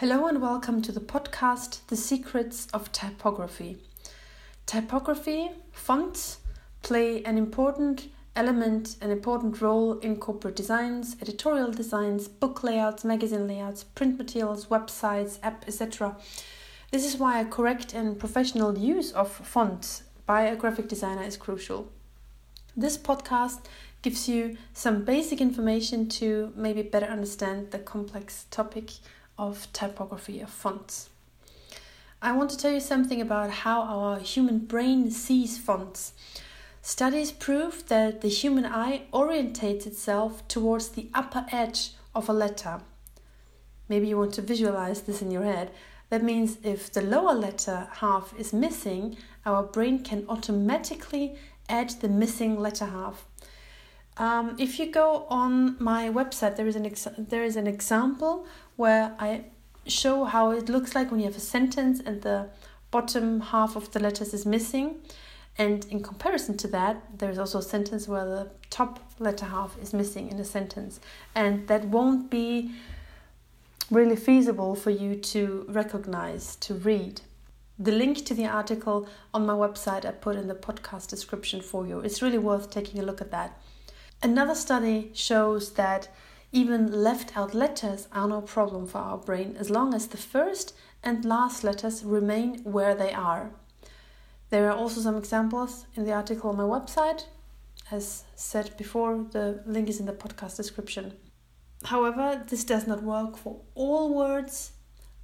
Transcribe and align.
Hello 0.00 0.26
and 0.26 0.40
welcome 0.40 0.80
to 0.80 0.92
the 0.92 0.98
podcast 0.98 1.86
The 1.88 1.94
Secrets 1.94 2.68
of 2.72 2.90
Typography. 2.90 3.76
Typography, 4.64 5.50
fonts 5.72 6.38
play 6.80 7.22
an 7.24 7.36
important 7.36 8.08
element, 8.34 8.96
an 9.02 9.10
important 9.10 9.60
role 9.60 9.98
in 9.98 10.16
corporate 10.16 10.56
designs, 10.56 11.16
editorial 11.20 11.70
designs, 11.70 12.28
book 12.28 12.64
layouts, 12.64 13.04
magazine 13.04 13.46
layouts, 13.46 13.84
print 13.84 14.16
materials, 14.16 14.68
websites, 14.68 15.38
app, 15.42 15.66
etc. 15.68 16.16
This 16.90 17.04
is 17.04 17.18
why 17.18 17.38
a 17.38 17.44
correct 17.44 17.92
and 17.92 18.18
professional 18.18 18.78
use 18.78 19.12
of 19.12 19.30
fonts 19.30 20.04
by 20.24 20.44
a 20.44 20.56
graphic 20.56 20.88
designer 20.88 21.24
is 21.24 21.36
crucial. 21.36 21.92
This 22.74 22.96
podcast 22.96 23.66
gives 24.00 24.30
you 24.30 24.56
some 24.72 25.04
basic 25.04 25.42
information 25.42 26.08
to 26.08 26.54
maybe 26.56 26.80
better 26.80 27.04
understand 27.04 27.70
the 27.70 27.78
complex 27.78 28.46
topic 28.50 28.92
of 29.40 29.66
typography 29.72 30.40
of 30.40 30.50
fonts. 30.50 31.08
I 32.22 32.32
want 32.32 32.50
to 32.50 32.58
tell 32.58 32.72
you 32.72 32.80
something 32.80 33.20
about 33.20 33.50
how 33.50 33.80
our 33.80 34.18
human 34.18 34.58
brain 34.58 35.10
sees 35.10 35.56
fonts. 35.56 36.12
Studies 36.82 37.32
prove 37.32 37.88
that 37.88 38.20
the 38.20 38.28
human 38.28 38.66
eye 38.66 39.02
orientates 39.12 39.86
itself 39.86 40.46
towards 40.46 40.90
the 40.90 41.08
upper 41.14 41.46
edge 41.50 41.92
of 42.14 42.28
a 42.28 42.34
letter. 42.34 42.82
Maybe 43.88 44.08
you 44.08 44.18
want 44.18 44.34
to 44.34 44.42
visualize 44.42 45.02
this 45.02 45.22
in 45.22 45.30
your 45.30 45.44
head. 45.44 45.70
That 46.10 46.22
means 46.22 46.58
if 46.62 46.92
the 46.92 47.02
lower 47.02 47.34
letter 47.34 47.88
half 47.92 48.34
is 48.38 48.52
missing, 48.52 49.16
our 49.46 49.62
brain 49.62 50.02
can 50.02 50.26
automatically 50.28 51.36
add 51.68 51.90
the 52.00 52.08
missing 52.08 52.60
letter 52.60 52.86
half. 52.86 53.24
Um, 54.16 54.56
if 54.58 54.78
you 54.78 54.90
go 54.92 55.26
on 55.30 55.82
my 55.82 56.10
website, 56.10 56.56
there 56.56 56.66
is 56.66 56.76
an 56.76 56.84
ex- 56.84 57.08
there 57.16 57.44
is 57.44 57.56
an 57.56 57.66
example 57.66 58.46
where 58.80 59.14
I 59.18 59.44
show 59.86 60.24
how 60.24 60.52
it 60.52 60.70
looks 60.70 60.94
like 60.94 61.10
when 61.10 61.20
you 61.20 61.26
have 61.26 61.36
a 61.36 61.48
sentence 61.56 62.00
and 62.00 62.22
the 62.22 62.48
bottom 62.90 63.40
half 63.40 63.76
of 63.76 63.90
the 63.92 64.00
letters 64.00 64.32
is 64.32 64.46
missing. 64.46 65.02
And 65.58 65.84
in 65.90 66.02
comparison 66.02 66.56
to 66.62 66.68
that, 66.68 67.18
there's 67.18 67.38
also 67.38 67.58
a 67.58 67.68
sentence 67.74 68.08
where 68.08 68.24
the 68.24 68.50
top 68.70 68.98
letter 69.18 69.44
half 69.44 69.76
is 69.82 69.92
missing 69.92 70.30
in 70.30 70.38
a 70.38 70.46
sentence. 70.46 70.98
And 71.34 71.68
that 71.68 71.84
won't 71.84 72.30
be 72.30 72.70
really 73.90 74.16
feasible 74.16 74.74
for 74.74 74.90
you 74.90 75.14
to 75.34 75.66
recognize, 75.68 76.56
to 76.56 76.72
read. 76.72 77.20
The 77.78 77.92
link 77.92 78.24
to 78.24 78.32
the 78.32 78.46
article 78.46 79.06
on 79.34 79.44
my 79.44 79.52
website 79.52 80.06
I 80.06 80.12
put 80.12 80.36
in 80.36 80.48
the 80.48 80.54
podcast 80.54 81.08
description 81.08 81.60
for 81.60 81.86
you. 81.86 82.00
It's 82.00 82.22
really 82.22 82.38
worth 82.38 82.70
taking 82.70 82.98
a 82.98 83.04
look 83.04 83.20
at 83.20 83.30
that. 83.30 83.60
Another 84.22 84.54
study 84.54 85.10
shows 85.12 85.74
that 85.74 86.08
even 86.52 86.90
left 86.90 87.36
out 87.36 87.54
letters 87.54 88.08
are 88.12 88.26
no 88.26 88.40
problem 88.40 88.86
for 88.86 88.98
our 88.98 89.18
brain 89.18 89.56
as 89.58 89.70
long 89.70 89.94
as 89.94 90.08
the 90.08 90.16
first 90.16 90.74
and 91.02 91.24
last 91.24 91.62
letters 91.62 92.04
remain 92.04 92.58
where 92.64 92.94
they 92.94 93.12
are. 93.12 93.50
There 94.50 94.68
are 94.68 94.76
also 94.76 95.00
some 95.00 95.16
examples 95.16 95.86
in 95.94 96.04
the 96.04 96.12
article 96.12 96.50
on 96.50 96.56
my 96.56 96.64
website. 96.64 97.24
As 97.90 98.24
said 98.34 98.76
before, 98.76 99.24
the 99.30 99.62
link 99.64 99.88
is 99.88 100.00
in 100.00 100.06
the 100.06 100.12
podcast 100.12 100.56
description. 100.56 101.14
However, 101.84 102.44
this 102.48 102.64
does 102.64 102.86
not 102.86 103.02
work 103.02 103.36
for 103.36 103.60
all 103.74 104.12
words, 104.12 104.72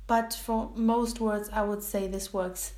but 0.06 0.32
for 0.32 0.70
most 0.76 1.20
words, 1.20 1.50
I 1.52 1.62
would 1.62 1.82
say 1.82 2.06
this 2.06 2.32
works. 2.32 2.74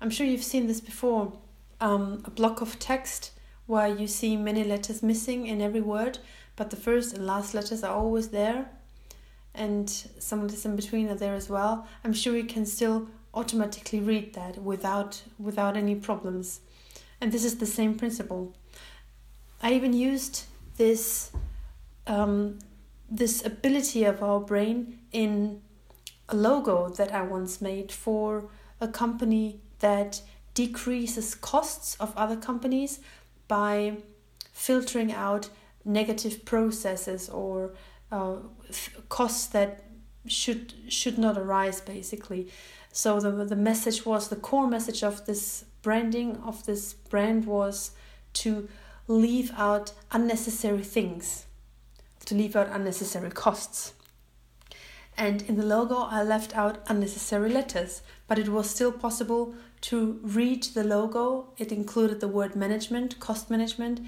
I'm 0.00 0.10
sure 0.10 0.26
you've 0.26 0.42
seen 0.42 0.66
this 0.66 0.80
before 0.80 1.34
um, 1.80 2.22
a 2.24 2.30
block 2.30 2.62
of 2.62 2.78
text 2.78 3.32
where 3.66 3.86
you 3.86 4.06
see 4.06 4.36
many 4.36 4.64
letters 4.64 5.02
missing 5.02 5.46
in 5.46 5.60
every 5.60 5.80
word 5.80 6.18
but 6.60 6.68
the 6.68 6.76
first 6.76 7.14
and 7.14 7.26
last 7.26 7.54
letters 7.54 7.82
are 7.82 7.96
always 7.96 8.28
there 8.28 8.68
and 9.54 9.88
some 10.18 10.42
letters 10.42 10.66
in 10.66 10.76
between 10.76 11.08
are 11.08 11.14
there 11.14 11.34
as 11.34 11.48
well. 11.48 11.88
I'm 12.04 12.12
sure 12.12 12.36
you 12.36 12.44
can 12.44 12.66
still 12.66 13.08
automatically 13.32 13.98
read 13.98 14.34
that 14.34 14.62
without 14.62 15.22
without 15.38 15.74
any 15.74 15.94
problems. 15.94 16.60
And 17.18 17.32
this 17.32 17.44
is 17.46 17.56
the 17.56 17.64
same 17.64 17.94
principle. 17.94 18.54
I 19.62 19.72
even 19.72 19.94
used 19.94 20.44
this 20.76 21.32
um, 22.06 22.58
this 23.10 23.42
ability 23.42 24.04
of 24.04 24.22
our 24.22 24.38
brain 24.38 24.98
in 25.12 25.62
a 26.28 26.36
logo 26.36 26.90
that 26.90 27.10
i 27.10 27.22
once 27.22 27.62
made 27.62 27.90
for 27.90 28.50
a 28.82 28.86
company 28.86 29.62
that 29.78 30.20
decreases 30.52 31.34
costs 31.34 31.96
of 31.98 32.14
other 32.18 32.36
companies 32.36 33.00
by 33.48 33.96
filtering 34.52 35.10
out 35.10 35.48
negative 35.84 36.44
processes 36.44 37.28
or 37.28 37.72
uh, 38.12 38.36
costs 39.08 39.46
that 39.48 39.84
should 40.26 40.74
should 40.88 41.18
not 41.18 41.38
arise 41.38 41.80
basically. 41.80 42.48
So 42.92 43.20
the 43.20 43.44
the 43.44 43.56
message 43.56 44.04
was 44.04 44.28
the 44.28 44.36
core 44.36 44.66
message 44.66 45.02
of 45.02 45.26
this 45.26 45.64
branding 45.82 46.36
of 46.38 46.66
this 46.66 46.92
brand 46.92 47.46
was 47.46 47.92
to 48.32 48.68
leave 49.08 49.50
out 49.56 49.92
unnecessary 50.12 50.82
things 50.84 51.46
to 52.26 52.34
leave 52.34 52.54
out 52.54 52.68
unnecessary 52.70 53.30
costs. 53.30 53.94
And 55.16 55.42
in 55.42 55.56
the 55.56 55.66
logo 55.66 55.96
I 55.96 56.22
left 56.22 56.56
out 56.56 56.78
unnecessary 56.86 57.50
letters 57.50 58.02
but 58.28 58.38
it 58.38 58.48
was 58.48 58.70
still 58.70 58.92
possible 58.92 59.54
to 59.80 60.20
read 60.22 60.62
the 60.62 60.84
logo. 60.84 61.52
It 61.58 61.72
included 61.72 62.20
the 62.20 62.28
word 62.28 62.54
management 62.54 63.18
cost 63.18 63.50
management 63.50 64.00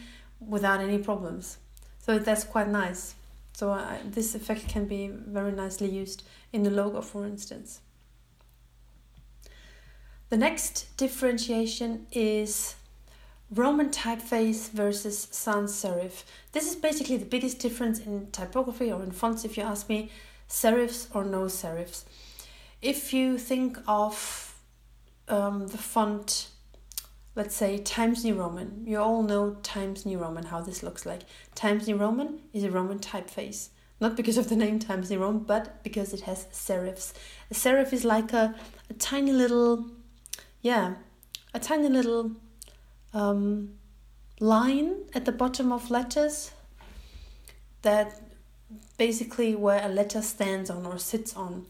without 0.48 0.80
any 0.80 0.98
problems 0.98 1.58
so 2.02 2.18
that's 2.18 2.44
quite 2.44 2.68
nice. 2.68 3.14
So 3.54 3.80
this 4.04 4.34
effect 4.34 4.68
can 4.68 4.86
be 4.86 5.08
very 5.08 5.52
nicely 5.52 5.88
used 5.88 6.24
in 6.52 6.64
the 6.64 6.70
logo, 6.70 7.00
for 7.00 7.24
instance. 7.24 7.80
The 10.28 10.36
next 10.36 10.96
differentiation 10.96 12.06
is 12.10 12.74
Roman 13.50 13.90
typeface 13.90 14.70
versus 14.70 15.28
sans 15.30 15.70
serif. 15.70 16.24
This 16.52 16.68
is 16.68 16.74
basically 16.74 17.18
the 17.18 17.26
biggest 17.26 17.60
difference 17.60 18.00
in 18.00 18.30
typography 18.32 18.90
or 18.90 19.02
in 19.02 19.12
fonts, 19.12 19.44
if 19.44 19.56
you 19.56 19.62
ask 19.62 19.88
me, 19.88 20.10
serifs 20.48 21.06
or 21.14 21.24
no 21.24 21.42
serifs. 21.42 22.04
If 22.80 23.12
you 23.12 23.38
think 23.38 23.78
of 23.86 24.58
um, 25.28 25.68
the 25.68 25.78
font 25.78 26.48
let's 27.34 27.54
say 27.54 27.78
Times 27.78 28.24
New 28.24 28.34
Roman. 28.34 28.84
You 28.86 28.98
all 28.98 29.22
know 29.22 29.56
Times 29.62 30.04
New 30.04 30.18
Roman, 30.18 30.44
how 30.44 30.60
this 30.60 30.82
looks 30.82 31.06
like. 31.06 31.22
Times 31.54 31.86
New 31.86 31.96
Roman 31.96 32.40
is 32.52 32.64
a 32.64 32.70
Roman 32.70 32.98
typeface. 32.98 33.68
Not 34.00 34.16
because 34.16 34.36
of 34.36 34.48
the 34.48 34.56
name 34.56 34.78
Times 34.78 35.10
New 35.10 35.20
Roman, 35.20 35.44
but 35.44 35.82
because 35.82 36.12
it 36.12 36.22
has 36.22 36.46
serifs. 36.52 37.12
A 37.50 37.54
serif 37.54 37.92
is 37.92 38.04
like 38.04 38.32
a, 38.32 38.54
a 38.90 38.94
tiny 38.94 39.32
little, 39.32 39.86
yeah, 40.60 40.94
a 41.54 41.60
tiny 41.60 41.88
little 41.88 42.32
um, 43.14 43.74
line 44.40 45.04
at 45.14 45.24
the 45.24 45.32
bottom 45.32 45.72
of 45.72 45.90
letters 45.90 46.50
that 47.82 48.20
basically 48.98 49.54
where 49.54 49.84
a 49.84 49.88
letter 49.88 50.22
stands 50.22 50.68
on 50.68 50.84
or 50.84 50.98
sits 50.98 51.34
on. 51.34 51.66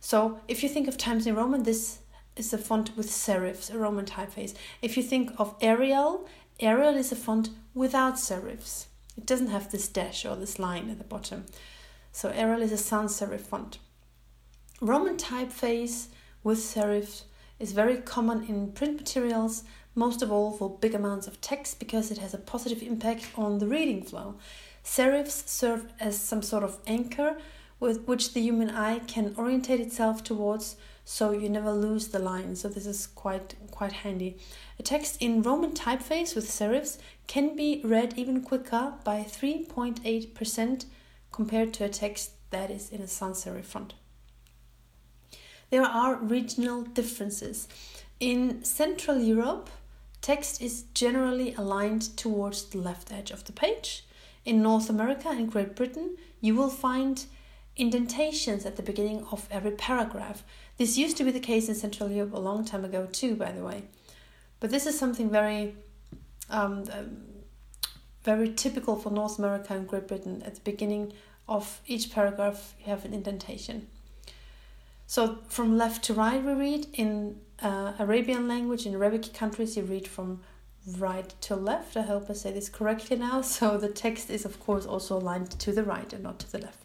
So 0.00 0.40
if 0.48 0.62
you 0.62 0.68
think 0.68 0.88
of 0.88 0.96
Times 0.96 1.26
New 1.26 1.34
Roman, 1.34 1.62
this 1.62 1.98
is 2.36 2.52
a 2.52 2.58
font 2.58 2.96
with 2.96 3.08
serifs, 3.10 3.72
a 3.72 3.78
Roman 3.78 4.04
typeface. 4.04 4.54
If 4.82 4.96
you 4.96 5.02
think 5.02 5.32
of 5.38 5.54
Arial, 5.60 6.26
Arial 6.60 6.96
is 6.96 7.12
a 7.12 7.16
font 7.16 7.50
without 7.74 8.14
serifs. 8.14 8.86
It 9.16 9.26
doesn't 9.26 9.48
have 9.48 9.70
this 9.70 9.88
dash 9.88 10.24
or 10.24 10.36
this 10.36 10.58
line 10.58 10.90
at 10.90 10.98
the 10.98 11.04
bottom. 11.04 11.46
So 12.12 12.30
Arial 12.30 12.62
is 12.62 12.72
a 12.72 12.76
sans 12.76 13.18
serif 13.18 13.40
font. 13.40 13.78
Roman 14.80 15.16
typeface 15.16 16.08
with 16.42 16.58
serifs 16.58 17.22
is 17.58 17.72
very 17.72 17.96
common 17.98 18.44
in 18.44 18.72
print 18.72 18.96
materials, 18.96 19.64
most 19.94 20.22
of 20.22 20.32
all 20.32 20.50
for 20.50 20.78
big 20.78 20.94
amounts 20.94 21.26
of 21.26 21.40
text 21.40 21.78
because 21.78 22.10
it 22.10 22.18
has 22.18 22.34
a 22.34 22.38
positive 22.38 22.82
impact 22.82 23.28
on 23.36 23.58
the 23.58 23.66
reading 23.66 24.02
flow. 24.02 24.34
Serifs 24.84 25.48
serve 25.48 25.86
as 26.00 26.18
some 26.18 26.42
sort 26.42 26.64
of 26.64 26.78
anchor 26.86 27.38
with 27.80 28.06
which 28.06 28.32
the 28.32 28.40
human 28.40 28.70
eye 28.70 29.00
can 29.00 29.34
orientate 29.36 29.80
itself 29.80 30.22
towards 30.22 30.76
so 31.04 31.32
you 31.32 31.48
never 31.48 31.72
lose 31.72 32.08
the 32.08 32.18
line. 32.18 32.56
So 32.56 32.68
this 32.68 32.86
is 32.86 33.06
quite 33.06 33.54
quite 33.70 33.92
handy. 33.92 34.38
A 34.78 34.82
text 34.82 35.20
in 35.20 35.42
roman 35.42 35.72
typeface 35.72 36.34
with 36.34 36.48
serifs 36.48 36.98
can 37.26 37.54
be 37.54 37.80
read 37.84 38.14
even 38.16 38.42
quicker 38.42 38.94
by 39.04 39.20
3.8% 39.20 40.86
compared 41.30 41.74
to 41.74 41.84
a 41.84 41.88
text 41.88 42.32
that 42.50 42.70
is 42.70 42.90
in 42.90 43.02
a 43.02 43.08
sans 43.08 43.44
serif 43.44 43.64
font. 43.64 43.94
There 45.70 45.82
are 45.82 46.16
regional 46.16 46.82
differences. 46.82 47.68
In 48.20 48.64
central 48.64 49.18
europe 49.18 49.68
text 50.22 50.62
is 50.62 50.84
generally 50.94 51.54
aligned 51.54 52.16
towards 52.16 52.64
the 52.64 52.78
left 52.78 53.12
edge 53.12 53.30
of 53.30 53.44
the 53.44 53.52
page. 53.52 54.06
In 54.44 54.62
north 54.62 54.88
america 54.88 55.28
and 55.28 55.52
great 55.52 55.76
britain 55.76 56.16
you 56.40 56.54
will 56.54 56.70
find 56.70 57.26
indentations 57.76 58.64
at 58.64 58.76
the 58.76 58.82
beginning 58.82 59.26
of 59.30 59.48
every 59.50 59.72
paragraph. 59.72 60.44
This 60.76 60.96
used 60.96 61.16
to 61.18 61.24
be 61.24 61.30
the 61.30 61.40
case 61.40 61.68
in 61.68 61.74
Central 61.74 62.10
Europe 62.10 62.34
a 62.34 62.40
long 62.40 62.64
time 62.64 62.84
ago, 62.84 63.06
too, 63.10 63.34
by 63.34 63.52
the 63.52 63.64
way. 63.64 63.84
But 64.60 64.70
this 64.70 64.86
is 64.86 64.98
something 64.98 65.30
very, 65.30 65.74
um, 66.50 66.84
um, 66.92 67.16
very 68.22 68.52
typical 68.52 68.96
for 68.96 69.10
North 69.10 69.38
America 69.38 69.74
and 69.74 69.86
Great 69.86 70.08
Britain. 70.08 70.42
At 70.44 70.54
the 70.54 70.60
beginning 70.60 71.12
of 71.48 71.80
each 71.86 72.12
paragraph, 72.12 72.74
you 72.80 72.86
have 72.86 73.04
an 73.04 73.12
indentation. 73.12 73.88
So 75.06 75.38
from 75.48 75.76
left 75.76 76.04
to 76.04 76.14
right, 76.14 76.42
we 76.42 76.52
read 76.52 76.86
in 76.94 77.40
uh, 77.60 77.92
Arabian 77.98 78.48
language. 78.48 78.86
In 78.86 78.94
Arabic 78.94 79.34
countries, 79.34 79.76
you 79.76 79.82
read 79.82 80.08
from 80.08 80.40
right 80.98 81.34
to 81.42 81.56
left. 81.56 81.96
I 81.96 82.02
hope 82.02 82.30
I 82.30 82.34
say 82.34 82.52
this 82.52 82.68
correctly 82.68 83.16
now. 83.16 83.40
So 83.56 83.76
the 83.76 83.88
text 83.88 84.30
is, 84.30 84.44
of 84.44 84.60
course, 84.60 84.86
also 84.86 85.16
aligned 85.18 85.50
to 85.60 85.72
the 85.72 85.84
right 85.84 86.12
and 86.12 86.22
not 86.22 86.38
to 86.40 86.52
the 86.52 86.58
left. 86.58 86.83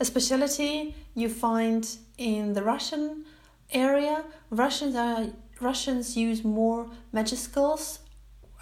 A 0.00 0.04
specialty 0.06 0.94
you 1.14 1.28
find 1.28 1.86
in 2.16 2.54
the 2.54 2.62
Russian 2.62 3.26
area. 3.70 4.24
Russians 4.48 4.96
are 4.96 5.26
Russians 5.60 6.16
use 6.16 6.42
more 6.42 6.88
majuscules, 7.12 7.98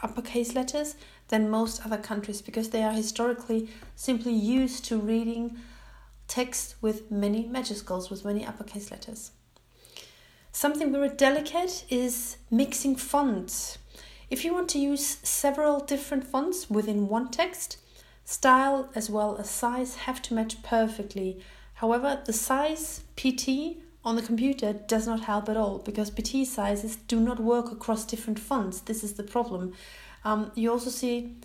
uppercase 0.03 0.57
letters, 0.57 0.97
than 1.29 1.49
most 1.49 1.87
other 1.87 1.97
countries 1.97 2.43
because 2.43 2.71
they 2.71 2.83
are 2.83 2.91
historically 2.91 3.69
simply 3.95 4.33
used 4.33 4.85
to 4.87 4.99
reading 4.99 5.57
text 6.27 6.75
with 6.81 7.09
many 7.09 7.49
majuscules, 7.49 8.11
with 8.11 8.25
many 8.25 8.45
uppercase 8.45 8.91
letters. 8.91 9.31
Something 10.51 10.91
very 10.91 11.11
delicate 11.11 11.85
is 11.89 12.39
mixing 12.51 12.97
fonts. 12.97 13.79
If 14.29 14.45
you 14.45 14.53
want 14.53 14.69
to 14.71 14.81
use 14.81 15.19
several 15.23 15.79
different 15.79 16.27
fonts 16.27 16.69
within 16.69 17.07
one 17.07 17.31
text, 17.31 17.77
style 18.29 18.91
as 18.95 19.09
well 19.09 19.39
as 19.39 19.49
size 19.49 19.97
have 19.97 20.21
to 20.21 20.35
match 20.35 20.63
perfectly. 20.63 21.41
However, 21.73 22.21
the 22.27 22.35
size 22.35 23.01
PT 23.17 23.79
on 24.05 24.17
the 24.17 24.23
computer 24.23 24.75
does 24.75 25.07
not 25.07 25.21
help 25.21 25.49
at 25.49 25.57
all 25.57 25.79
because 25.79 26.11
PT 26.11 26.47
sizes 26.47 26.97
do 26.97 27.21
not 27.21 27.41
work 27.41 27.73
across 27.73 28.05
different 28.05 28.39
fonts. 28.39 28.81
This 28.81 29.03
is 29.03 29.15
the 29.15 29.23
problem. 29.23 29.73
Um, 30.27 30.53
you 30.55 30.71
also 30.71 30.91
see 30.91 31.37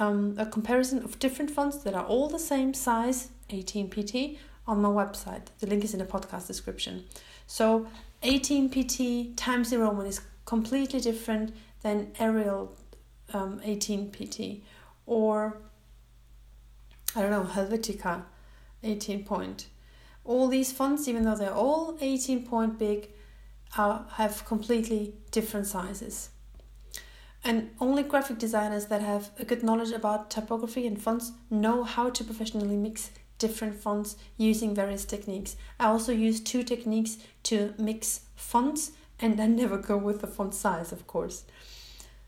um, 0.00 0.34
a 0.36 0.44
comparison 0.46 1.04
of 1.04 1.16
different 1.20 1.52
fonts 1.52 1.76
that 1.84 1.94
are 1.94 2.04
all 2.04 2.28
the 2.28 2.40
same 2.40 2.74
size, 2.74 3.28
18pt, 3.50 4.36
on 4.66 4.82
my 4.82 4.88
website. 4.88 5.46
The 5.60 5.68
link 5.68 5.84
is 5.84 5.92
in 5.92 6.00
the 6.00 6.06
podcast 6.06 6.48
description. 6.48 7.04
So 7.46 7.86
18pt 8.24 9.34
Times 9.36 9.70
New 9.70 9.78
Roman 9.78 10.06
is 10.06 10.22
completely 10.44 10.98
different 10.98 11.54
than 11.82 12.10
Arial 12.18 12.74
um, 13.32 13.60
18pt 13.60 14.62
or 15.06 15.60
I 17.16 17.22
don't 17.22 17.30
know, 17.30 17.44
Helvetica 17.44 18.24
18 18.82 19.24
point. 19.24 19.68
All 20.24 20.48
these 20.48 20.70
fonts, 20.70 21.08
even 21.08 21.24
though 21.24 21.34
they're 21.34 21.52
all 21.52 21.96
18 22.00 22.46
point 22.46 22.78
big, 22.78 23.08
are, 23.78 24.04
have 24.12 24.44
completely 24.44 25.14
different 25.30 25.66
sizes. 25.66 26.28
And 27.42 27.70
only 27.80 28.02
graphic 28.02 28.38
designers 28.38 28.86
that 28.86 29.00
have 29.00 29.30
a 29.38 29.44
good 29.44 29.62
knowledge 29.62 29.92
about 29.92 30.30
typography 30.30 30.86
and 30.86 31.00
fonts 31.00 31.32
know 31.48 31.84
how 31.84 32.10
to 32.10 32.24
professionally 32.24 32.76
mix 32.76 33.10
different 33.38 33.76
fonts 33.76 34.16
using 34.36 34.74
various 34.74 35.04
techniques. 35.04 35.56
I 35.80 35.86
also 35.86 36.12
use 36.12 36.40
two 36.40 36.62
techniques 36.62 37.18
to 37.44 37.72
mix 37.78 38.22
fonts 38.34 38.92
and 39.20 39.40
I 39.40 39.46
never 39.46 39.78
go 39.78 39.96
with 39.96 40.20
the 40.20 40.26
font 40.26 40.54
size, 40.54 40.92
of 40.92 41.06
course. 41.06 41.44